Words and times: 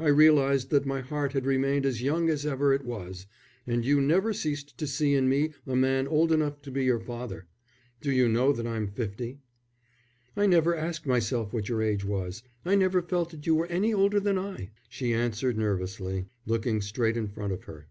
I 0.00 0.08
realized 0.08 0.70
that 0.70 0.84
my 0.84 1.00
heart 1.00 1.32
had 1.32 1.46
remained 1.46 1.86
as 1.86 2.02
young 2.02 2.28
as 2.28 2.44
ever 2.44 2.74
it 2.74 2.84
was, 2.84 3.26
but 3.68 3.84
you 3.84 4.00
never 4.00 4.32
ceased 4.32 4.76
to 4.78 4.86
see 4.88 5.14
in 5.14 5.28
me 5.28 5.52
a 5.64 5.76
man 5.76 6.08
old 6.08 6.32
enough 6.32 6.60
to 6.62 6.72
be 6.72 6.84
your 6.84 6.98
father. 6.98 7.46
Do 8.00 8.10
you 8.10 8.28
know 8.28 8.52
that 8.52 8.66
I'm 8.66 8.88
fifty?" 8.88 9.38
"I 10.36 10.46
never 10.48 10.74
asked 10.74 11.06
myself 11.06 11.52
what 11.52 11.68
your 11.68 11.82
age 11.82 12.04
was. 12.04 12.42
I 12.64 12.74
never 12.74 13.00
felt 13.00 13.30
that 13.30 13.46
you 13.46 13.54
were 13.54 13.66
any 13.68 13.94
older 13.94 14.18
than 14.18 14.38
I." 14.40 14.70
She 14.88 15.14
answered 15.14 15.56
nervously, 15.56 16.26
looking 16.46 16.80
straight 16.80 17.16
in 17.16 17.28
front 17.28 17.52
of 17.52 17.62
her. 17.62 17.86